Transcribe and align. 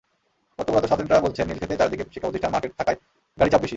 কর্তব্যরত 0.55 0.85
সার্জেন্টরা 0.89 1.25
বলছেন, 1.25 1.45
নীলক্ষেতের 1.47 1.79
চারদিকে 1.81 2.03
শিক্ষাপ্রতিষ্ঠান, 2.13 2.51
মার্কেট 2.53 2.73
থাকায় 2.79 2.97
গাড়ির 3.39 3.51
চাপ 3.53 3.61
বেশি। 3.63 3.69